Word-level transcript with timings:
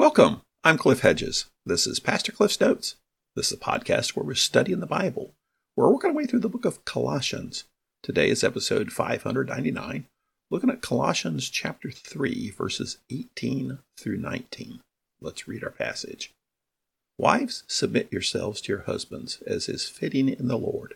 Welcome. 0.00 0.40
I'm 0.64 0.78
Cliff 0.78 1.00
Hedges. 1.00 1.44
This 1.66 1.86
is 1.86 2.00
Pastor 2.00 2.32
Cliff's 2.32 2.58
Notes. 2.58 2.96
This 3.36 3.52
is 3.52 3.58
a 3.58 3.60
podcast 3.60 4.16
where 4.16 4.24
we're 4.24 4.34
studying 4.34 4.80
the 4.80 4.86
Bible. 4.86 5.34
We're 5.76 5.92
working 5.92 6.08
our 6.08 6.16
way 6.16 6.24
through 6.24 6.40
the 6.40 6.48
book 6.48 6.64
of 6.64 6.86
Colossians. 6.86 7.64
Today 8.02 8.30
is 8.30 8.42
episode 8.42 8.92
599, 8.92 10.06
looking 10.50 10.70
at 10.70 10.80
Colossians 10.80 11.50
chapter 11.50 11.90
3, 11.90 12.48
verses 12.48 12.96
18 13.10 13.80
through 13.98 14.16
19. 14.16 14.80
Let's 15.20 15.46
read 15.46 15.62
our 15.62 15.70
passage. 15.70 16.32
Wives, 17.18 17.64
submit 17.68 18.10
yourselves 18.10 18.62
to 18.62 18.72
your 18.72 18.84
husbands, 18.84 19.42
as 19.46 19.68
is 19.68 19.86
fitting 19.86 20.30
in 20.30 20.48
the 20.48 20.56
Lord. 20.56 20.94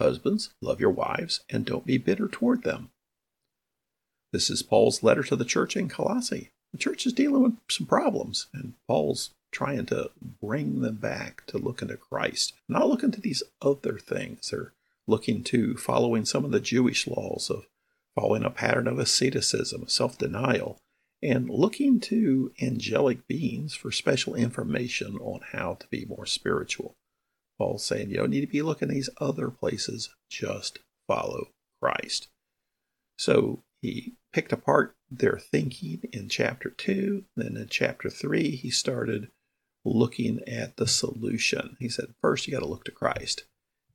Husbands, 0.00 0.50
love 0.60 0.80
your 0.80 0.90
wives, 0.90 1.44
and 1.48 1.64
don't 1.64 1.86
be 1.86 1.96
bitter 1.96 2.26
toward 2.26 2.64
them. 2.64 2.90
This 4.32 4.50
is 4.50 4.64
Paul's 4.64 5.04
letter 5.04 5.22
to 5.22 5.36
the 5.36 5.44
church 5.44 5.76
in 5.76 5.88
Colossae. 5.88 6.50
The 6.72 6.78
church 6.78 7.06
is 7.06 7.12
dealing 7.12 7.42
with 7.42 7.56
some 7.70 7.86
problems, 7.86 8.46
and 8.52 8.74
Paul's 8.88 9.30
trying 9.50 9.86
to 9.86 10.10
bring 10.40 10.80
them 10.80 10.96
back 10.96 11.44
to 11.46 11.58
looking 11.58 11.88
to 11.88 11.96
Christ, 11.96 12.54
not 12.68 12.88
looking 12.88 13.10
to 13.12 13.20
these 13.20 13.42
other 13.60 13.98
things. 13.98 14.50
They're 14.50 14.72
looking 15.06 15.44
to 15.44 15.76
following 15.76 16.24
some 16.24 16.44
of 16.44 16.50
the 16.50 16.60
Jewish 16.60 17.06
laws 17.06 17.50
of 17.50 17.66
following 18.14 18.44
a 18.44 18.50
pattern 18.50 18.86
of 18.86 18.98
asceticism, 18.98 19.88
self 19.88 20.16
denial, 20.16 20.78
and 21.22 21.48
looking 21.48 22.00
to 22.00 22.52
angelic 22.60 23.26
beings 23.28 23.74
for 23.74 23.92
special 23.92 24.34
information 24.34 25.16
on 25.18 25.40
how 25.52 25.74
to 25.74 25.86
be 25.88 26.04
more 26.06 26.26
spiritual. 26.26 26.94
Paul's 27.58 27.84
saying 27.84 28.10
you 28.10 28.16
don't 28.16 28.30
need 28.30 28.40
to 28.40 28.46
be 28.46 28.62
looking 28.62 28.88
these 28.88 29.10
other 29.20 29.50
places, 29.50 30.10
just 30.30 30.78
follow 31.06 31.48
Christ. 31.80 32.28
So 33.18 33.62
he 33.80 34.14
picked 34.32 34.52
apart 34.52 34.94
their 35.18 35.38
thinking 35.38 36.02
in 36.12 36.28
chapter 36.28 36.70
2. 36.70 37.24
Then 37.36 37.56
in 37.56 37.68
chapter 37.68 38.08
3, 38.08 38.50
he 38.56 38.70
started 38.70 39.28
looking 39.84 40.40
at 40.46 40.76
the 40.76 40.86
solution. 40.86 41.76
He 41.80 41.88
said, 41.88 42.14
first, 42.20 42.46
you 42.46 42.52
got 42.52 42.60
to 42.60 42.68
look 42.68 42.84
to 42.84 42.92
Christ. 42.92 43.44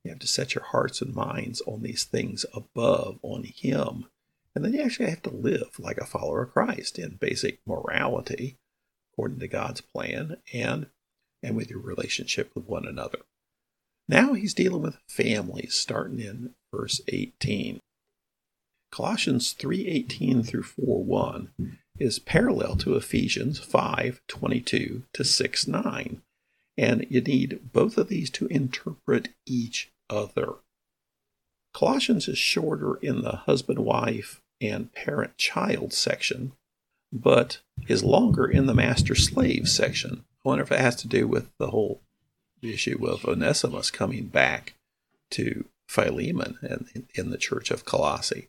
You 0.04 0.10
have 0.10 0.20
to 0.20 0.26
set 0.26 0.54
your 0.54 0.64
hearts 0.64 1.02
and 1.02 1.14
minds 1.14 1.60
on 1.66 1.82
these 1.82 2.04
things 2.04 2.46
above, 2.54 3.18
on 3.22 3.44
Him. 3.44 4.06
And 4.54 4.64
then 4.64 4.72
you 4.72 4.82
actually 4.82 5.10
have 5.10 5.22
to 5.22 5.30
live 5.30 5.78
like 5.78 5.98
a 5.98 6.06
follower 6.06 6.42
of 6.42 6.52
Christ 6.52 6.98
in 6.98 7.16
basic 7.16 7.60
morality, 7.66 8.56
according 9.12 9.40
to 9.40 9.48
God's 9.48 9.80
plan, 9.80 10.36
and, 10.52 10.86
and 11.42 11.56
with 11.56 11.70
your 11.70 11.80
relationship 11.80 12.52
with 12.54 12.66
one 12.66 12.86
another. 12.86 13.18
Now 14.08 14.32
he's 14.32 14.54
dealing 14.54 14.82
with 14.82 14.98
families, 15.08 15.74
starting 15.74 16.20
in 16.20 16.54
verse 16.72 17.00
18. 17.08 17.80
Colossians 18.90 19.52
3:18 19.54 20.42
through 20.44 20.62
4:1 20.62 21.78
is 21.98 22.18
parallel 22.18 22.76
to 22.76 22.96
Ephesians 22.96 23.60
5:22 23.60 25.04
to 25.12 25.24
6:9, 25.24 26.22
and 26.76 27.06
you 27.10 27.20
need 27.20 27.72
both 27.72 27.98
of 27.98 28.08
these 28.08 28.30
to 28.30 28.46
interpret 28.46 29.28
each 29.46 29.90
other. 30.08 30.54
Colossians 31.74 32.28
is 32.28 32.38
shorter 32.38 32.96
in 32.96 33.22
the 33.22 33.36
husband-wife 33.36 34.40
and 34.60 34.92
parent-child 34.92 35.92
section, 35.92 36.52
but 37.12 37.60
is 37.86 38.02
longer 38.02 38.46
in 38.46 38.66
the 38.66 38.74
master-slave 38.74 39.68
section. 39.68 40.24
I 40.44 40.48
wonder 40.48 40.64
if 40.64 40.72
it 40.72 40.80
has 40.80 40.96
to 40.96 41.08
do 41.08 41.28
with 41.28 41.50
the 41.58 41.70
whole 41.70 42.00
issue 42.62 43.06
of 43.06 43.24
Onesimus 43.24 43.90
coming 43.90 44.26
back 44.26 44.74
to 45.30 45.68
Philemon 45.86 46.58
in, 46.62 47.08
in 47.14 47.30
the 47.30 47.38
church 47.38 47.70
of 47.70 47.84
Colossae. 47.84 48.48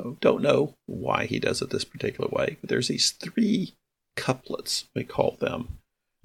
So 0.00 0.16
don't 0.20 0.42
know 0.42 0.74
why 0.86 1.26
he 1.26 1.38
does 1.38 1.60
it 1.60 1.70
this 1.70 1.84
particular 1.84 2.28
way, 2.30 2.56
but 2.60 2.70
there's 2.70 2.88
these 2.88 3.10
three 3.10 3.74
couplets, 4.16 4.88
we 4.94 5.04
call 5.04 5.36
them, 5.40 5.78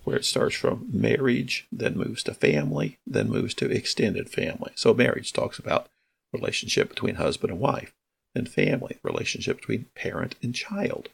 where 0.04 0.18
it 0.18 0.26
starts 0.26 0.56
from 0.56 0.90
marriage, 0.92 1.68
then 1.72 1.98
moves 1.98 2.24
to 2.24 2.34
family, 2.34 3.00
then 3.08 3.30
moves 3.30 3.54
to 3.56 3.72
extended 3.72 4.30
family. 4.30 4.72
So 4.76 4.94
marriage 4.94 5.34
talks 5.34 5.58
about 5.58 5.88
relationship 6.34 6.90
between 6.90 7.16
husband 7.16 7.52
and 7.52 7.60
wife, 7.60 7.94
then 8.36 8.46
family, 8.46 8.98
relationship 9.04 9.58
between 9.58 9.86
parent 9.96 10.36
and 10.44 10.54
child, 10.54 11.10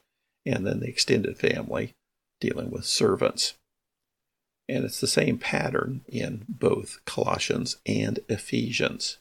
and 0.45 0.65
then 0.65 0.79
the 0.79 0.87
extended 0.87 1.37
family 1.37 1.93
dealing 2.41 2.71
with 2.71 2.85
servants. 2.85 3.55
And 4.67 4.85
it's 4.85 4.99
the 4.99 5.07
same 5.07 5.37
pattern 5.37 6.01
in 6.07 6.45
both 6.47 7.03
Colossians 7.05 7.77
and 7.85 8.19
Ephesians. 8.29 9.17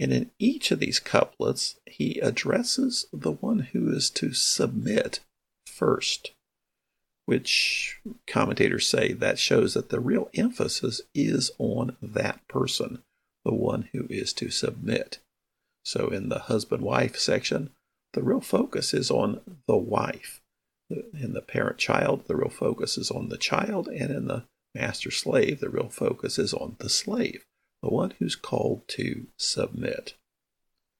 And 0.00 0.12
in 0.12 0.30
each 0.38 0.70
of 0.70 0.78
these 0.78 1.00
couplets, 1.00 1.76
he 1.86 2.20
addresses 2.20 3.06
the 3.12 3.32
one 3.32 3.60
who 3.72 3.90
is 3.90 4.10
to 4.10 4.32
submit 4.32 5.20
first, 5.66 6.32
which 7.26 8.00
commentators 8.26 8.88
say 8.88 9.12
that 9.12 9.38
shows 9.38 9.74
that 9.74 9.88
the 9.88 10.00
real 10.00 10.30
emphasis 10.34 11.00
is 11.14 11.50
on 11.58 11.96
that 12.00 12.46
person, 12.48 13.02
the 13.44 13.54
one 13.54 13.88
who 13.92 14.06
is 14.08 14.32
to 14.34 14.50
submit. 14.50 15.18
So 15.84 16.08
in 16.08 16.28
the 16.28 16.40
husband 16.40 16.82
wife 16.82 17.16
section, 17.16 17.70
the 18.12 18.22
real 18.22 18.40
focus 18.40 18.94
is 18.94 19.10
on 19.10 19.40
the 19.66 19.76
wife. 19.76 20.40
In 20.90 21.32
the 21.34 21.42
parent 21.42 21.78
child, 21.78 22.26
the 22.28 22.36
real 22.36 22.48
focus 22.48 22.96
is 22.96 23.10
on 23.10 23.28
the 23.28 23.36
child. 23.36 23.88
And 23.88 24.10
in 24.10 24.26
the 24.26 24.44
master 24.74 25.10
slave, 25.10 25.60
the 25.60 25.68
real 25.68 25.88
focus 25.88 26.38
is 26.38 26.54
on 26.54 26.76
the 26.78 26.88
slave 26.88 27.44
the 27.82 27.88
one 27.88 28.14
who's 28.18 28.36
called 28.36 28.86
to 28.88 29.26
submit. 29.36 30.14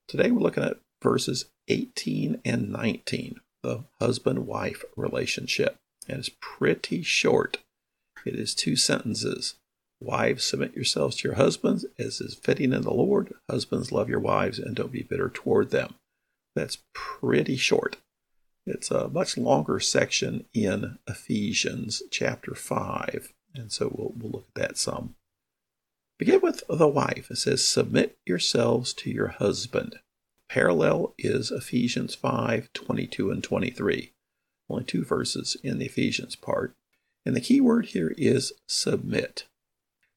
Today 0.06 0.30
we're 0.30 0.40
looking 0.40 0.64
at 0.64 0.78
verses 1.02 1.46
18 1.68 2.40
and 2.44 2.70
19, 2.70 3.40
the 3.62 3.84
husband 4.00 4.46
wife 4.46 4.84
relationship. 4.96 5.76
And 6.08 6.18
it's 6.18 6.30
pretty 6.40 7.02
short. 7.02 7.58
It 8.24 8.34
is 8.34 8.54
two 8.54 8.76
sentences. 8.76 9.54
Wives, 10.00 10.44
submit 10.44 10.74
yourselves 10.74 11.16
to 11.16 11.28
your 11.28 11.36
husbands 11.36 11.84
as 11.98 12.20
is 12.20 12.34
fitting 12.34 12.72
in 12.72 12.82
the 12.82 12.94
Lord. 12.94 13.34
Husbands, 13.50 13.92
love 13.92 14.08
your 14.08 14.20
wives 14.20 14.58
and 14.58 14.74
don't 14.74 14.92
be 14.92 15.02
bitter 15.02 15.28
toward 15.28 15.70
them. 15.70 15.94
That's 16.54 16.78
pretty 16.94 17.56
short. 17.56 17.96
It's 18.64 18.90
a 18.90 19.08
much 19.08 19.36
longer 19.36 19.80
section 19.80 20.44
in 20.54 20.98
Ephesians 21.06 22.02
chapter 22.10 22.54
5. 22.54 23.32
And 23.54 23.72
so 23.72 23.92
we'll, 23.94 24.12
we'll 24.16 24.32
look 24.32 24.46
at 24.54 24.62
that 24.62 24.78
some. 24.78 25.14
Begin 26.18 26.40
with 26.40 26.64
the 26.68 26.88
wife. 26.88 27.30
It 27.30 27.36
says, 27.36 27.66
Submit 27.66 28.18
yourselves 28.26 28.92
to 28.94 29.10
your 29.10 29.28
husband. 29.28 30.00
Parallel 30.48 31.14
is 31.16 31.52
Ephesians 31.52 32.14
5 32.16 32.72
22 32.72 33.30
and 33.30 33.44
23. 33.44 34.12
Only 34.68 34.84
two 34.84 35.04
verses 35.04 35.56
in 35.62 35.78
the 35.78 35.86
Ephesians 35.86 36.34
part. 36.34 36.74
And 37.24 37.36
the 37.36 37.40
key 37.40 37.60
word 37.60 37.86
here 37.86 38.14
is 38.16 38.52
submit. 38.66 39.46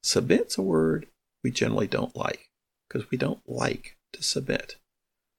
Submit's 0.02 0.58
a 0.58 0.62
word 0.62 1.06
we 1.44 1.50
generally 1.50 1.86
don't 1.86 2.16
like 2.16 2.48
because 2.88 3.10
we 3.10 3.18
don't 3.18 3.42
like 3.46 3.96
to 4.12 4.22
submit. 4.22 4.76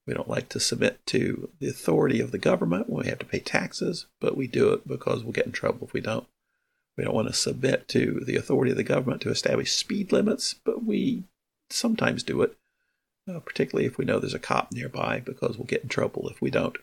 We 0.08 0.14
don't 0.14 0.30
like 0.30 0.50
to 0.50 0.60
submit 0.60 1.06
to 1.08 1.50
the 1.60 1.70
authority 1.70 2.20
of 2.20 2.32
the 2.32 2.38
government 2.38 2.90
when 2.90 3.04
we 3.04 3.10
have 3.10 3.20
to 3.20 3.26
pay 3.26 3.40
taxes, 3.40 4.06
but 4.20 4.38
we 4.38 4.48
do 4.48 4.72
it 4.72 4.88
because 4.88 5.24
we'll 5.24 5.34
get 5.34 5.46
in 5.46 5.52
trouble 5.52 5.88
if 5.88 5.94
we 5.94 6.02
don't. 6.02 6.28
We 6.98 7.04
don't 7.04 7.16
want 7.16 7.28
to 7.28 7.34
submit 7.34 7.88
to 7.90 8.22
the 8.26 8.36
authority 8.36 8.72
of 8.72 8.78
the 8.78 8.84
government 8.84 9.22
to 9.22 9.32
establish 9.32 9.74
speed 9.74 10.12
limits, 10.12 10.54
but 10.54 10.84
we 10.84 11.24
sometimes 11.70 12.24
do 12.24 12.42
it, 12.44 12.56
uh, 13.28 13.40
particularly 13.40 13.88
if 13.88 13.98
we 13.98 14.06
know 14.06 14.20
there's 14.20 14.34
a 14.34 14.40
cop 14.40 14.72
nearby, 14.72 15.20
because 15.20 15.58
we'll 15.58 15.66
get 15.66 15.84
in 15.84 15.90
trouble 15.90 16.30
if 16.30 16.42
we 16.42 16.52
don't. 16.52 16.78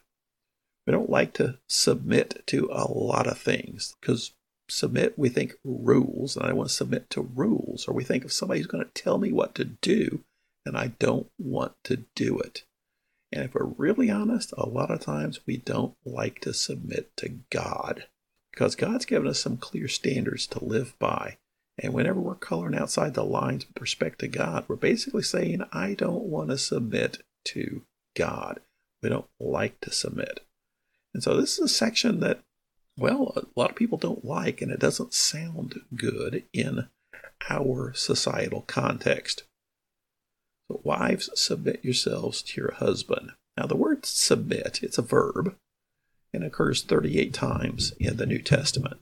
We 0.87 0.93
don't 0.93 1.11
like 1.11 1.35
to 1.35 1.59
submit 1.69 2.43
to 2.47 2.69
a 2.73 2.91
lot 2.91 3.29
of 3.29 3.39
things 3.39 3.95
because 4.01 4.33
submit, 4.69 5.19
we 5.19 5.29
think 5.29 5.55
rules, 5.65 6.37
and 6.37 6.47
I 6.47 6.53
want 6.53 6.69
to 6.71 6.75
submit 6.75 7.11
to 7.11 7.21
rules, 7.21 7.87
or 7.87 7.95
we 7.95 8.05
think 8.05 8.25
of 8.25 8.33
somebody 8.33 8.61
who's 8.61 8.67
going 8.67 8.85
to 8.85 9.03
tell 9.03 9.19
me 9.19 9.33
what 9.33 9.55
to 9.57 9.65
do, 9.65 10.25
and 10.65 10.77
I 10.77 10.89
don't 10.99 11.31
want 11.39 11.73
to 11.85 12.05
do 12.15 12.39
it. 12.39 12.65
And 13.33 13.45
if 13.45 13.55
we're 13.55 13.65
really 13.65 14.11
honest, 14.11 14.53
a 14.57 14.69
lot 14.69 14.91
of 14.91 15.01
times 15.01 15.41
we 15.47 15.57
don't 15.57 15.95
like 16.05 16.41
to 16.41 16.53
submit 16.53 17.17
to 17.19 17.39
God 17.51 18.07
because 18.53 18.75
God's 18.75 19.05
given 19.05 19.29
us 19.29 19.41
some 19.41 19.57
clear 19.57 19.89
standards 19.89 20.47
to 20.49 20.65
live 20.65 20.95
by. 20.99 21.37
And 21.79 21.95
whenever 21.95 22.21
we're 22.21 22.35
coloring 22.35 22.77
outside 22.77 23.15
the 23.15 23.25
lines 23.25 23.67
with 23.67 23.81
respect 23.81 24.19
to 24.21 24.29
God, 24.29 24.65
we're 24.69 24.77
basically 24.77 25.23
saying, 25.23 25.63
I 25.73 25.95
don't 25.95 26.25
want 26.25 26.51
to 26.51 26.59
submit 26.59 27.19
to 27.47 27.83
God. 28.17 28.61
We 29.03 29.09
don't 29.09 29.29
like 29.39 29.81
to 29.81 29.93
submit. 29.93 30.41
And 31.15 31.23
so 31.23 31.37
this 31.37 31.59
is 31.59 31.65
a 31.65 31.69
section 31.69 32.21
that, 32.21 32.41
well, 32.99 33.33
a 33.37 33.43
lot 33.59 33.71
of 33.71 33.77
people 33.77 33.99
don't 33.99 34.25
like, 34.25 34.61
and 34.61 34.71
it 34.71 34.79
doesn't 34.79 35.15
sound 35.15 35.81
good 35.97 36.45
in 36.53 36.89
our 37.49 37.95
societal 37.95 38.63
context. 38.63 39.45
So, 40.69 40.81
wives, 40.85 41.31
submit 41.35 41.85
yourselves 41.85 42.43
to 42.43 42.61
your 42.61 42.75
husband. 42.75 43.33
Now, 43.57 43.67
the 43.67 43.77
word 43.77 44.05
submit, 44.05 44.81
it's 44.83 44.99
a 44.99 45.03
verb, 45.03 45.57
and 46.33 46.45
occurs 46.45 46.83
38 46.83 47.33
times 47.35 47.93
in 47.99 48.17
the 48.17 48.27
New 48.27 48.41
Testament. 48.41 48.99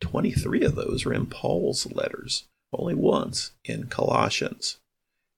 23 0.00 0.62
of 0.64 0.74
those 0.74 1.06
are 1.06 1.12
in 1.12 1.26
Paul's 1.26 1.90
letters, 1.92 2.44
only 2.72 2.94
once 2.94 3.52
in 3.64 3.86
Colossians. 3.86 4.78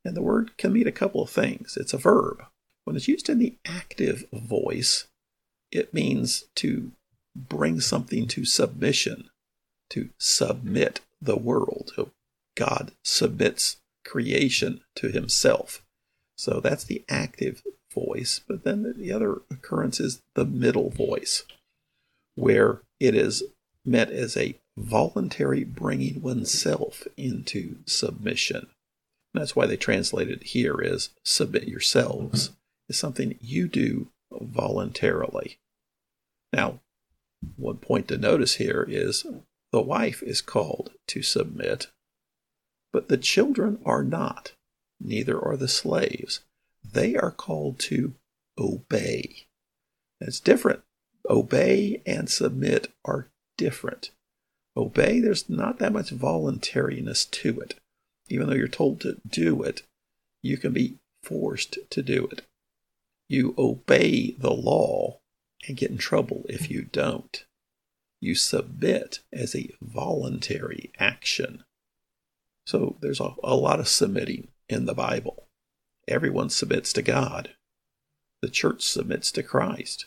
And 0.04 0.16
the 0.16 0.22
word 0.22 0.56
can 0.56 0.72
mean 0.72 0.86
a 0.86 0.92
couple 0.92 1.22
of 1.22 1.30
things. 1.30 1.76
It's 1.78 1.92
a 1.92 1.98
verb. 1.98 2.44
When 2.84 2.96
it's 2.96 3.08
used 3.08 3.28
in 3.28 3.38
the 3.38 3.56
active 3.66 4.24
voice, 4.32 5.06
it 5.70 5.94
means 5.94 6.44
to 6.56 6.92
bring 7.36 7.80
something 7.80 8.26
to 8.28 8.44
submission. 8.44 9.28
to 9.90 10.10
submit 10.18 11.00
the 11.20 11.36
world. 11.36 11.92
God 12.56 12.92
submits 13.04 13.76
creation 14.04 14.80
to 14.96 15.08
himself. 15.08 15.82
So 16.36 16.60
that's 16.60 16.84
the 16.84 17.04
active 17.08 17.62
voice. 17.94 18.40
But 18.46 18.64
then 18.64 18.94
the 18.96 19.12
other 19.12 19.42
occurrence 19.50 20.00
is 20.00 20.22
the 20.34 20.44
middle 20.44 20.90
voice, 20.90 21.44
where 22.34 22.82
it 23.00 23.14
is 23.14 23.42
met 23.84 24.10
as 24.10 24.36
a 24.36 24.58
voluntary 24.76 25.64
bringing 25.64 26.20
oneself 26.20 27.06
into 27.16 27.76
submission. 27.86 28.68
And 29.32 29.40
that's 29.40 29.54
why 29.56 29.66
they 29.66 29.76
translate 29.76 30.28
it 30.28 30.42
here 30.42 30.80
as 30.82 31.10
submit 31.24 31.68
yourselves. 31.68 32.50
It's 32.88 32.98
something 32.98 33.38
you 33.40 33.68
do 33.68 34.08
voluntarily. 34.30 35.58
Now, 36.52 36.80
one 37.56 37.78
point 37.78 38.08
to 38.08 38.16
notice 38.16 38.56
here 38.56 38.86
is 38.88 39.26
the 39.72 39.80
wife 39.80 40.22
is 40.22 40.40
called 40.40 40.92
to 41.08 41.22
submit, 41.22 41.88
but 42.92 43.08
the 43.08 43.16
children 43.16 43.80
are 43.84 44.04
not, 44.04 44.52
neither 45.00 45.40
are 45.40 45.56
the 45.56 45.68
slaves. 45.68 46.40
They 46.84 47.16
are 47.16 47.30
called 47.30 47.78
to 47.80 48.14
obey. 48.58 49.46
It's 50.20 50.40
different. 50.40 50.82
Obey 51.28 52.02
and 52.06 52.28
submit 52.28 52.92
are 53.04 53.28
different. 53.56 54.10
Obey, 54.76 55.20
there's 55.20 55.48
not 55.48 55.78
that 55.78 55.92
much 55.92 56.10
voluntariness 56.10 57.24
to 57.24 57.60
it. 57.60 57.74
Even 58.28 58.48
though 58.48 58.56
you're 58.56 58.68
told 58.68 59.00
to 59.00 59.18
do 59.26 59.62
it, 59.62 59.82
you 60.42 60.56
can 60.56 60.72
be 60.72 60.98
forced 61.22 61.78
to 61.90 62.02
do 62.02 62.26
it. 62.30 62.42
You 63.28 63.54
obey 63.56 64.32
the 64.32 64.52
law 64.52 65.20
and 65.66 65.76
get 65.76 65.90
in 65.90 65.98
trouble 65.98 66.44
if 66.48 66.70
you 66.70 66.82
don't. 66.82 67.44
You 68.20 68.34
submit 68.34 69.20
as 69.32 69.54
a 69.54 69.70
voluntary 69.80 70.90
action. 70.98 71.64
So 72.66 72.96
there's 73.00 73.20
a, 73.20 73.34
a 73.42 73.54
lot 73.54 73.80
of 73.80 73.88
submitting 73.88 74.48
in 74.68 74.86
the 74.86 74.94
Bible. 74.94 75.43
Everyone 76.06 76.50
submits 76.50 76.92
to 76.94 77.02
God. 77.02 77.50
The 78.42 78.48
church 78.48 78.82
submits 78.82 79.32
to 79.32 79.42
Christ. 79.42 80.06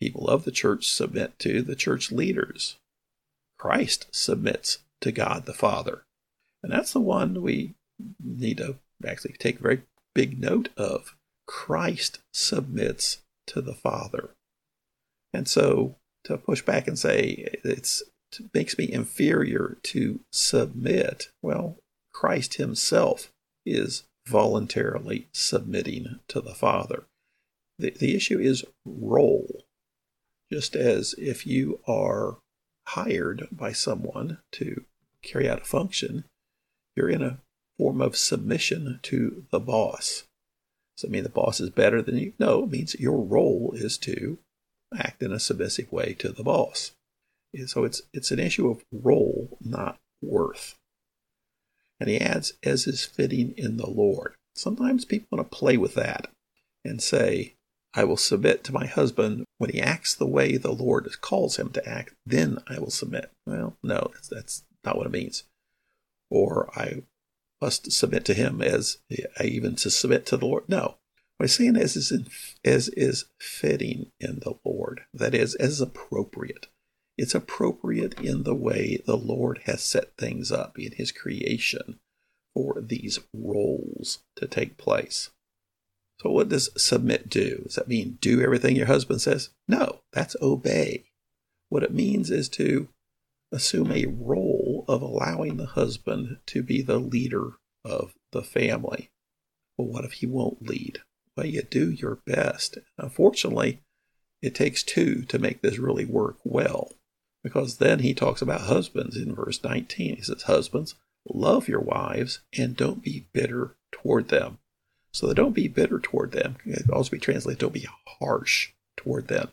People 0.00 0.28
of 0.28 0.44
the 0.44 0.50
church 0.50 0.90
submit 0.90 1.38
to 1.40 1.62
the 1.62 1.76
church 1.76 2.10
leaders. 2.10 2.76
Christ 3.58 4.06
submits 4.10 4.78
to 5.00 5.12
God 5.12 5.46
the 5.46 5.52
Father. 5.52 6.02
And 6.62 6.72
that's 6.72 6.92
the 6.92 7.00
one 7.00 7.42
we 7.42 7.74
need 8.22 8.58
to 8.58 8.76
actually 9.06 9.34
take 9.34 9.58
very 9.58 9.82
big 10.14 10.40
note 10.40 10.70
of. 10.76 11.14
Christ 11.46 12.20
submits 12.32 13.18
to 13.46 13.60
the 13.60 13.74
Father. 13.74 14.30
And 15.32 15.48
so 15.48 15.96
to 16.24 16.36
push 16.36 16.62
back 16.62 16.86
and 16.86 16.98
say 16.98 17.48
it's 17.64 18.02
it 18.38 18.50
makes 18.54 18.78
me 18.78 18.90
inferior 18.90 19.78
to 19.82 20.20
submit, 20.30 21.30
well, 21.42 21.76
Christ 22.12 22.54
himself 22.54 23.32
is 23.66 24.04
voluntarily 24.30 25.26
submitting 25.32 26.20
to 26.28 26.40
the 26.40 26.54
Father. 26.54 27.04
The, 27.78 27.90
the 27.98 28.14
issue 28.14 28.38
is 28.38 28.64
role. 28.84 29.64
Just 30.52 30.76
as 30.76 31.14
if 31.18 31.46
you 31.46 31.80
are 31.86 32.38
hired 32.88 33.48
by 33.52 33.72
someone 33.72 34.38
to 34.52 34.84
carry 35.22 35.48
out 35.48 35.62
a 35.62 35.64
function, 35.64 36.24
you're 36.96 37.10
in 37.10 37.22
a 37.22 37.38
form 37.78 38.00
of 38.00 38.16
submission 38.16 39.00
to 39.02 39.44
the 39.50 39.60
boss. 39.60 40.24
Does 40.96 41.04
it 41.04 41.10
mean 41.10 41.22
the 41.22 41.28
boss 41.28 41.60
is 41.60 41.70
better 41.70 42.02
than 42.02 42.18
you? 42.18 42.32
No, 42.38 42.64
it 42.64 42.70
means 42.70 42.94
your 42.98 43.22
role 43.22 43.72
is 43.74 43.96
to 43.98 44.38
act 44.96 45.22
in 45.22 45.32
a 45.32 45.40
submissive 45.40 45.90
way 45.90 46.14
to 46.14 46.30
the 46.30 46.42
boss. 46.42 46.92
So 47.66 47.84
it's 47.84 48.02
it's 48.12 48.30
an 48.30 48.38
issue 48.38 48.70
of 48.70 48.84
role, 48.92 49.56
not 49.60 49.98
worth. 50.22 50.76
And 52.00 52.08
he 52.08 52.18
adds, 52.18 52.54
as 52.62 52.86
is 52.86 53.04
fitting 53.04 53.54
in 53.56 53.76
the 53.76 53.88
Lord. 53.88 54.34
Sometimes 54.54 55.04
people 55.04 55.28
want 55.30 55.50
to 55.50 55.56
play 55.56 55.76
with 55.76 55.94
that 55.94 56.28
and 56.84 57.02
say, 57.02 57.54
I 57.92 58.04
will 58.04 58.16
submit 58.16 58.64
to 58.64 58.72
my 58.72 58.86
husband 58.86 59.44
when 59.58 59.70
he 59.70 59.80
acts 59.80 60.14
the 60.14 60.26
way 60.26 60.56
the 60.56 60.72
Lord 60.72 61.08
calls 61.20 61.58
him 61.58 61.70
to 61.70 61.88
act, 61.88 62.14
then 62.24 62.58
I 62.68 62.78
will 62.78 62.90
submit. 62.90 63.30
Well, 63.46 63.76
no, 63.82 64.10
that's, 64.14 64.28
that's 64.28 64.64
not 64.84 64.96
what 64.96 65.06
it 65.06 65.12
means. 65.12 65.44
Or 66.30 66.70
I 66.78 67.02
must 67.60 67.92
submit 67.92 68.24
to 68.26 68.34
him 68.34 68.62
as 68.62 68.98
I 69.38 69.44
even 69.44 69.76
to 69.76 69.90
submit 69.90 70.24
to 70.26 70.36
the 70.36 70.46
Lord. 70.46 70.64
No. 70.68 70.96
What 71.36 71.44
I'm 71.44 71.48
saying 71.48 71.76
is, 71.76 71.96
is 71.96 72.12
as 72.64 72.88
is 72.90 73.26
fitting 73.38 74.12
in 74.20 74.40
the 74.40 74.54
Lord. 74.64 75.02
That 75.12 75.34
is, 75.34 75.54
as 75.56 75.80
appropriate. 75.80 76.68
It's 77.20 77.34
appropriate 77.34 78.18
in 78.18 78.44
the 78.44 78.54
way 78.54 79.02
the 79.04 79.14
Lord 79.14 79.60
has 79.64 79.82
set 79.82 80.16
things 80.16 80.50
up 80.50 80.78
in 80.78 80.92
his 80.92 81.12
creation 81.12 82.00
for 82.54 82.80
these 82.80 83.18
roles 83.34 84.20
to 84.36 84.46
take 84.46 84.78
place. 84.78 85.28
So, 86.22 86.30
what 86.30 86.48
does 86.48 86.70
submit 86.82 87.28
do? 87.28 87.64
Does 87.64 87.74
that 87.74 87.88
mean 87.88 88.16
do 88.22 88.40
everything 88.40 88.74
your 88.74 88.86
husband 88.86 89.20
says? 89.20 89.50
No, 89.68 90.00
that's 90.14 90.34
obey. 90.40 91.04
What 91.68 91.82
it 91.82 91.92
means 91.92 92.30
is 92.30 92.48
to 92.50 92.88
assume 93.52 93.92
a 93.92 94.06
role 94.06 94.86
of 94.88 95.02
allowing 95.02 95.58
the 95.58 95.66
husband 95.66 96.38
to 96.46 96.62
be 96.62 96.80
the 96.80 96.98
leader 96.98 97.50
of 97.84 98.14
the 98.32 98.42
family. 98.42 99.10
Well, 99.76 99.88
what 99.88 100.06
if 100.06 100.12
he 100.12 100.26
won't 100.26 100.66
lead? 100.66 101.00
Well, 101.36 101.44
you 101.44 101.60
do 101.60 101.90
your 101.90 102.22
best. 102.24 102.78
Unfortunately, 102.96 103.82
it 104.40 104.54
takes 104.54 104.82
two 104.82 105.24
to 105.24 105.38
make 105.38 105.60
this 105.60 105.78
really 105.78 106.06
work 106.06 106.38
well. 106.44 106.94
Because 107.42 107.78
then 107.78 108.00
he 108.00 108.12
talks 108.12 108.42
about 108.42 108.62
husbands 108.62 109.16
in 109.16 109.34
verse 109.34 109.62
19. 109.62 110.16
He 110.16 110.22
says, 110.22 110.42
Husbands, 110.42 110.94
love 111.28 111.68
your 111.68 111.80
wives 111.80 112.40
and 112.56 112.76
don't 112.76 113.02
be 113.02 113.26
bitter 113.32 113.76
toward 113.92 114.28
them. 114.28 114.58
So 115.12 115.32
don't 115.32 115.54
be 115.54 115.68
bitter 115.68 115.98
toward 115.98 116.32
them. 116.32 116.56
It 116.64 116.84
can 116.84 116.92
also 116.92 117.10
be 117.10 117.18
translated, 117.18 117.60
don't 117.60 117.72
be 117.72 117.88
harsh 118.20 118.72
toward 118.96 119.28
them. 119.28 119.50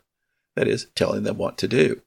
That 0.56 0.68
is, 0.68 0.88
telling 0.96 1.24
them 1.24 1.38
what 1.38 1.58
to 1.60 1.68
do. 1.68 2.02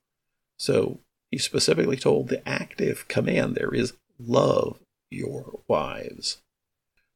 So 0.58 1.00
he 1.30 1.38
specifically 1.38 1.96
told 1.96 2.28
the 2.28 2.46
active 2.48 3.08
command 3.08 3.54
there 3.54 3.74
is 3.74 3.94
love 4.18 4.80
your 5.10 5.60
wives. 5.66 6.42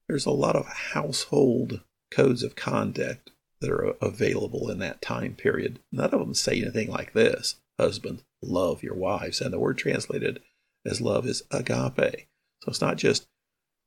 There's 0.09 0.27
a 0.27 0.31
lot 0.31 0.57
of 0.57 0.67
household 0.67 1.81
codes 2.11 2.43
of 2.43 2.57
conduct 2.57 3.31
that 3.61 3.71
are 3.71 3.95
available 4.01 4.71
in 4.71 4.79
that 4.79 5.03
time 5.03 5.35
period. 5.35 5.81
None 5.91 6.11
of 6.11 6.21
them 6.21 6.35
say 6.35 6.61
anything 6.61 6.91
like 6.91 7.13
this 7.13 7.57
Husband, 7.79 8.23
love 8.47 8.83
your 8.83 8.95
wives. 8.95 9.41
And 9.41 9.53
the 9.53 9.59
word 9.59 9.79
translated 9.79 10.41
as 10.87 11.01
love 11.01 11.27
is 11.27 11.43
agape. 11.51 12.27
So 12.63 12.71
it's 12.71 12.81
not 12.81 12.97
just 12.97 13.27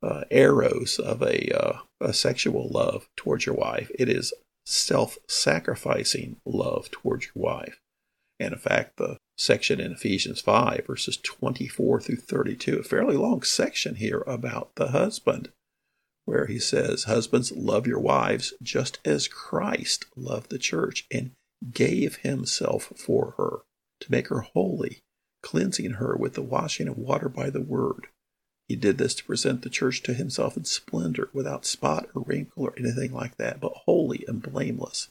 uh, 0.03 0.23
eros 0.29 0.99
of 0.99 1.21
a, 1.21 1.49
uh, 1.57 1.79
a 1.99 2.13
sexual 2.13 2.69
love 2.69 3.07
towards 3.15 3.45
your 3.45 3.55
wife. 3.55 3.91
It 3.97 4.09
is 4.09 4.33
self 4.65 5.17
sacrificing 5.27 6.37
love 6.45 6.91
towards 6.91 7.27
your 7.27 7.43
wife. 7.43 7.79
And 8.39 8.53
in 8.53 8.59
fact, 8.59 8.97
the 8.97 9.17
section 9.37 9.79
in 9.79 9.93
Ephesians 9.93 10.41
5, 10.41 10.85
verses 10.85 11.17
24 11.17 12.01
through 12.01 12.17
32, 12.17 12.79
a 12.79 12.83
fairly 12.83 13.15
long 13.17 13.41
section 13.41 13.95
here 13.95 14.23
about 14.27 14.75
the 14.75 14.89
husband, 14.89 15.49
where 16.25 16.45
he 16.45 16.59
says, 16.59 17.05
Husbands, 17.05 17.51
love 17.51 17.87
your 17.87 17.99
wives 17.99 18.53
just 18.61 18.99
as 19.05 19.27
Christ 19.27 20.05
loved 20.15 20.49
the 20.49 20.59
church 20.59 21.07
and 21.09 21.31
gave 21.71 22.17
himself 22.17 22.93
for 22.95 23.33
her 23.37 23.59
to 23.99 24.11
make 24.11 24.27
her 24.27 24.41
holy, 24.41 24.99
cleansing 25.41 25.91
her 25.91 26.15
with 26.15 26.33
the 26.33 26.41
washing 26.41 26.87
of 26.87 26.97
water 26.97 27.29
by 27.29 27.49
the 27.49 27.61
word 27.61 28.07
he 28.67 28.75
did 28.75 28.97
this 28.97 29.15
to 29.15 29.23
present 29.23 29.61
the 29.61 29.69
church 29.69 30.03
to 30.03 30.13
himself 30.13 30.57
in 30.57 30.65
splendor, 30.65 31.29
without 31.31 31.65
spot 31.65 32.09
or 32.13 32.23
wrinkle 32.23 32.63
or 32.63 32.73
anything 32.77 33.13
like 33.13 33.37
that, 33.37 33.61
but 33.61 33.71
holy 33.85 34.25
and 34.27 34.41
blameless. 34.41 35.09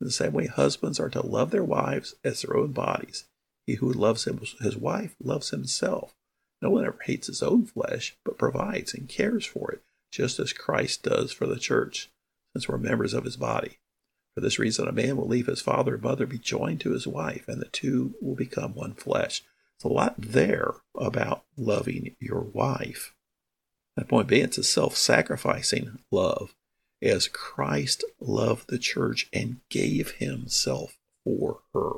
In 0.00 0.06
the 0.06 0.12
same 0.12 0.32
way, 0.32 0.46
husbands 0.46 0.98
are 0.98 1.08
to 1.10 1.24
love 1.24 1.52
their 1.52 1.64
wives 1.64 2.16
as 2.24 2.42
their 2.42 2.56
own 2.56 2.72
bodies. 2.72 3.24
He 3.64 3.74
who 3.74 3.92
loves 3.92 4.24
his 4.24 4.76
wife 4.76 5.14
loves 5.22 5.50
himself. 5.50 6.14
No 6.60 6.70
one 6.70 6.84
ever 6.84 6.98
hates 7.04 7.28
his 7.28 7.42
own 7.42 7.66
flesh, 7.66 8.16
but 8.24 8.38
provides 8.38 8.92
and 8.92 9.08
cares 9.08 9.46
for 9.46 9.70
it, 9.70 9.82
just 10.10 10.40
as 10.40 10.52
Christ 10.52 11.04
does 11.04 11.30
for 11.30 11.46
the 11.46 11.58
church, 11.58 12.10
since 12.54 12.68
we're 12.68 12.78
members 12.78 13.14
of 13.14 13.24
his 13.24 13.36
body. 13.36 13.78
For 14.36 14.42
this 14.42 14.58
reason, 14.58 14.86
a 14.86 14.92
man 14.92 15.16
will 15.16 15.26
leave 15.26 15.46
his 15.46 15.62
father 15.62 15.94
and 15.94 16.02
mother, 16.02 16.26
be 16.26 16.36
joined 16.36 16.82
to 16.82 16.92
his 16.92 17.06
wife, 17.06 17.48
and 17.48 17.58
the 17.58 17.68
two 17.68 18.16
will 18.20 18.34
become 18.34 18.74
one 18.74 18.92
flesh. 18.92 19.42
There's 19.82 19.90
a 19.90 19.94
lot 19.94 20.14
there 20.18 20.74
about 20.94 21.44
loving 21.56 22.14
your 22.20 22.42
wife. 22.42 23.14
And 23.96 24.06
point 24.06 24.28
being, 24.28 24.44
it's 24.44 24.58
a 24.58 24.62
self 24.62 24.94
sacrificing 24.94 26.00
love, 26.12 26.54
as 27.00 27.28
Christ 27.28 28.04
loved 28.20 28.68
the 28.68 28.78
church 28.78 29.26
and 29.32 29.60
gave 29.70 30.10
himself 30.12 30.98
for 31.24 31.60
her. 31.72 31.92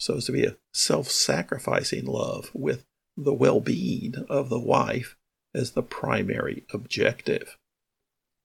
So 0.00 0.14
it's 0.14 0.26
to 0.26 0.32
be 0.32 0.44
a 0.44 0.56
self 0.72 1.08
sacrificing 1.08 2.06
love 2.06 2.50
with 2.52 2.84
the 3.16 3.32
well 3.32 3.60
being 3.60 4.14
of 4.28 4.48
the 4.48 4.58
wife 4.58 5.16
as 5.54 5.70
the 5.70 5.84
primary 5.84 6.64
objective. 6.72 7.56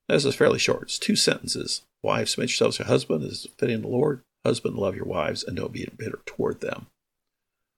This 0.08 0.24
is 0.24 0.36
fairly 0.36 0.60
short. 0.60 0.84
It's 0.84 0.98
two 1.00 1.16
sentences. 1.16 1.82
Wives, 2.04 2.32
submit 2.32 2.50
yourselves 2.50 2.76
to 2.76 2.82
your 2.82 2.88
husband 2.88 3.24
as 3.24 3.48
fitting 3.56 3.80
the 3.80 3.88
Lord. 3.88 4.20
Husband, 4.44 4.76
love 4.76 4.94
your 4.94 5.06
wives 5.06 5.42
and 5.42 5.56
don't 5.56 5.72
be 5.72 5.88
bitter 5.96 6.20
toward 6.26 6.60
them. 6.60 6.86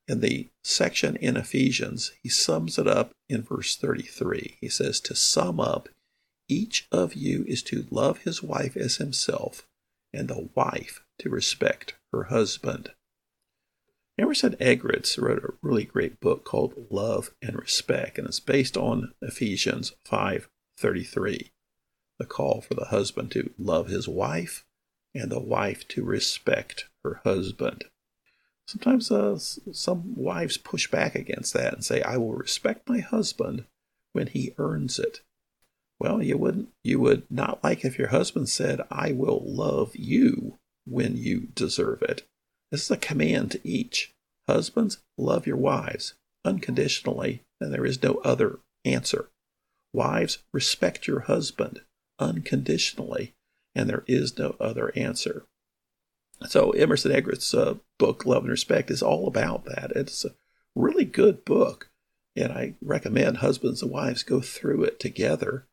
in 0.09 0.21
the 0.21 0.49
section 0.65 1.15
in 1.17 1.37
Ephesians, 1.37 2.13
he 2.23 2.29
sums 2.29 2.77
it 2.77 2.89
up 2.89 3.13
in 3.29 3.43
verse 3.43 3.77
33. 3.77 4.57
He 4.61 4.69
says, 4.69 5.01
To 5.01 5.15
sum 5.15 5.61
up, 5.61 5.89
each 6.49 6.87
of 6.91 7.15
you 7.15 7.45
is 7.47 7.63
to 7.65 7.87
love 7.91 8.19
his 8.19 8.43
wife 8.43 8.77
as 8.77 8.97
himself, 8.97 9.67
and 10.13 10.29
the 10.29 10.49
wife 10.55 11.03
to 11.21 11.31
respect 11.31 11.95
her 12.13 12.25
husband. 12.25 12.91
Emerson 14.19 14.57
Eggerichs 14.61 15.19
wrote 15.19 15.45
a 15.45 15.55
really 15.63 15.85
great 15.85 16.19
book 16.21 16.45
called 16.45 16.87
Love 16.91 17.31
and 17.41 17.57
Respect, 17.57 18.19
and 18.19 18.27
it's 18.27 18.41
based 18.41 18.77
on 18.77 19.13
Ephesians 19.23 19.93
5:33, 20.05 21.51
the 22.19 22.27
call 22.27 22.61
for 22.61 22.75
the 22.75 22.87
husband 22.87 23.31
to 23.33 23.51
love 23.59 23.89
his 23.89 24.09
wife 24.09 24.65
and 25.15 25.31
the 25.31 25.41
wife 25.41 25.87
to 25.89 26.05
respect 26.05 26.87
her 27.05 27.21
husband. 27.25 27.85
Sometimes 28.69 29.11
uh, 29.11 29.39
some 29.39 30.17
wives 30.17 30.57
push 30.57 30.91
back 30.91 31.15
against 31.15 31.55
that 31.55 31.73
and 31.73 31.85
say, 31.85 32.03
"I 32.03 32.17
will 32.17 32.35
respect 32.35 32.89
my 32.89 32.99
husband 32.99 33.65
when 34.13 34.27
he 34.27 34.55
earns 34.59 34.99
it." 34.99 35.21
Well, 36.01 36.23
you 36.23 36.37
wouldn't 36.37 36.71
you 36.83 36.99
would 37.01 37.31
not 37.31 37.63
like 37.63 37.85
if 37.85 37.99
your 37.99 38.09
husband 38.09 38.49
said, 38.49 38.81
"I 38.91 39.13
will 39.13 39.41
love 39.45 39.95
you 39.95 40.59
when 40.85 41.17
you 41.17 41.49
deserve 41.55 42.03
it." 42.03 42.27
This 42.71 42.85
is 42.85 42.91
a 42.91 42.97
command 42.97 43.53
to 43.53 43.69
each. 43.69 44.13
Husbands, 44.49 44.99
love 45.17 45.47
your 45.47 45.57
wives 45.57 46.15
unconditionally, 46.45 47.43
and 47.61 47.73
there 47.73 47.87
is 47.87 48.03
no 48.03 48.17
other 48.19 48.61
answer. 48.85 49.29
Wives, 49.93 50.39
respect 50.53 51.07
your 51.07 51.21
husband 51.21 51.81
unconditionally, 52.19 53.35
and 53.75 53.89
there 53.89 54.05
is 54.07 54.39
no 54.39 54.57
other 54.61 54.93
answer. 54.97 55.45
So 56.49 56.71
Emerson 56.73 57.13
Eggerichs' 57.13 57.57
uh, 57.57 57.77
book, 57.99 58.27
Love 58.27 58.43
and 58.43 58.51
Respect, 58.51 58.91
is 58.91 59.03
all 59.03 59.27
about 59.27 59.65
that. 59.65 59.93
It's 59.95 60.25
a 60.25 60.35
really 60.75 61.05
good 61.05 61.45
book, 61.45 61.91
and 62.35 62.53
I 62.53 62.75
recommend 62.83 63.39
husbands 63.39 63.83
and 63.83 63.91
wives 63.91 64.23
go 64.23 64.41
through 64.41 64.85
it 64.85 65.01
together. 65.01 65.67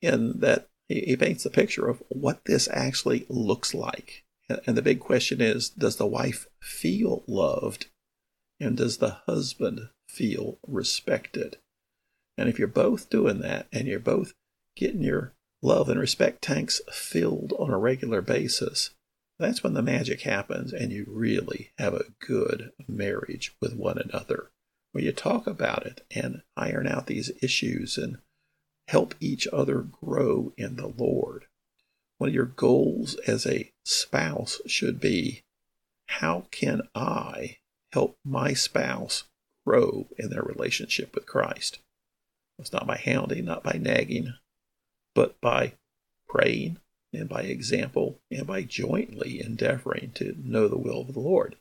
In 0.00 0.40
that 0.40 0.68
he, 0.88 1.00
he 1.00 1.16
paints 1.16 1.44
a 1.44 1.50
picture 1.50 1.88
of 1.88 2.02
what 2.08 2.44
this 2.46 2.68
actually 2.72 3.26
looks 3.28 3.74
like. 3.74 4.24
And 4.66 4.76
the 4.76 4.82
big 4.82 5.00
question 5.00 5.40
is 5.40 5.68
Does 5.68 5.96
the 5.96 6.06
wife 6.06 6.46
feel 6.60 7.24
loved? 7.26 7.86
And 8.60 8.76
does 8.76 8.98
the 8.98 9.18
husband 9.26 9.88
feel 10.08 10.58
respected? 10.66 11.58
And 12.36 12.48
if 12.48 12.58
you're 12.58 12.68
both 12.68 13.10
doing 13.10 13.40
that 13.40 13.66
and 13.72 13.86
you're 13.86 14.00
both 14.00 14.32
getting 14.76 15.02
your 15.02 15.34
love 15.62 15.88
and 15.88 15.98
respect 15.98 16.42
tanks 16.42 16.80
filled 16.92 17.52
on 17.58 17.70
a 17.70 17.78
regular 17.78 18.22
basis, 18.22 18.90
that's 19.38 19.62
when 19.62 19.74
the 19.74 19.82
magic 19.82 20.22
happens 20.22 20.72
and 20.72 20.92
you 20.92 21.06
really 21.08 21.70
have 21.78 21.94
a 21.94 22.06
good 22.18 22.72
marriage 22.86 23.54
with 23.60 23.74
one 23.74 23.98
another. 23.98 24.50
Where 24.92 25.04
you 25.04 25.12
talk 25.12 25.46
about 25.46 25.86
it 25.86 26.04
and 26.10 26.42
iron 26.56 26.88
out 26.88 27.06
these 27.06 27.30
issues 27.42 27.98
and 27.98 28.18
help 28.88 29.14
each 29.20 29.46
other 29.52 29.82
grow 29.82 30.52
in 30.56 30.76
the 30.76 30.88
Lord. 30.88 31.44
One 32.16 32.28
of 32.28 32.34
your 32.34 32.46
goals 32.46 33.14
as 33.26 33.46
a 33.46 33.70
spouse 33.84 34.60
should 34.66 34.98
be 35.00 35.42
how 36.06 36.46
can 36.50 36.82
I 36.94 37.58
help 37.92 38.18
my 38.24 38.54
spouse 38.54 39.24
grow 39.64 40.08
in 40.18 40.30
their 40.30 40.42
relationship 40.42 41.14
with 41.14 41.26
Christ? 41.26 41.78
It's 42.58 42.72
not 42.72 42.86
by 42.86 42.96
hounding, 42.96 43.44
not 43.44 43.62
by 43.62 43.78
nagging, 43.80 44.34
but 45.18 45.40
by 45.40 45.72
praying 46.28 46.78
and 47.12 47.28
by 47.28 47.42
example 47.42 48.20
and 48.30 48.46
by 48.46 48.62
jointly 48.62 49.40
endeavoring 49.44 50.12
to 50.14 50.36
know 50.38 50.68
the 50.68 50.78
will 50.78 51.00
of 51.00 51.12
the 51.12 51.18
Lord. 51.18 51.56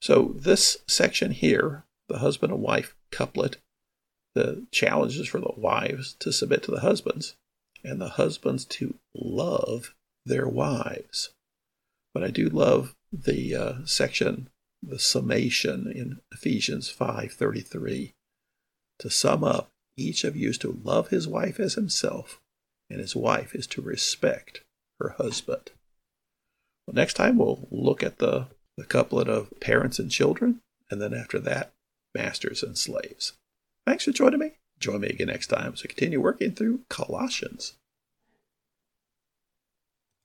So, 0.00 0.36
this 0.36 0.76
section 0.86 1.32
here, 1.32 1.82
the 2.08 2.18
husband 2.18 2.52
and 2.52 2.62
wife 2.62 2.94
couplet, 3.10 3.56
the 4.36 4.64
challenges 4.70 5.26
for 5.26 5.40
the 5.40 5.54
wives 5.56 6.14
to 6.20 6.32
submit 6.32 6.62
to 6.62 6.70
the 6.70 6.82
husbands, 6.82 7.34
and 7.82 8.00
the 8.00 8.10
husbands 8.10 8.64
to 8.66 8.94
love 9.12 9.96
their 10.24 10.46
wives. 10.46 11.30
But 12.14 12.22
I 12.22 12.30
do 12.30 12.48
love 12.48 12.94
the 13.12 13.56
uh, 13.56 13.74
section, 13.86 14.50
the 14.80 15.00
summation 15.00 15.90
in 15.90 16.20
Ephesians 16.30 16.88
5:33. 16.88 18.12
To 19.00 19.10
sum 19.10 19.42
up, 19.42 19.72
each 19.96 20.22
of 20.22 20.36
you 20.36 20.50
is 20.50 20.58
to 20.58 20.80
love 20.84 21.08
his 21.08 21.26
wife 21.26 21.58
as 21.58 21.74
himself, 21.74 22.40
and 22.90 23.00
his 23.00 23.16
wife 23.16 23.54
is 23.54 23.66
to 23.68 23.82
respect 23.82 24.62
her 24.98 25.10
husband. 25.18 25.70
Well, 26.86 26.94
next 26.94 27.14
time 27.14 27.36
we'll 27.36 27.68
look 27.70 28.02
at 28.02 28.18
the, 28.18 28.48
the 28.76 28.84
couplet 28.84 29.28
of 29.28 29.52
parents 29.60 29.98
and 29.98 30.10
children, 30.10 30.60
and 30.90 31.00
then 31.00 31.12
after 31.12 31.38
that, 31.40 31.72
masters 32.14 32.62
and 32.62 32.76
slaves. 32.76 33.34
Thanks 33.86 34.04
for 34.04 34.12
joining 34.12 34.40
me. 34.40 34.52
Join 34.78 35.00
me 35.00 35.08
again 35.08 35.26
next 35.26 35.48
time 35.48 35.72
as 35.72 35.82
we 35.82 35.88
continue 35.88 36.20
working 36.20 36.52
through 36.52 36.80
Colossians. 36.88 37.74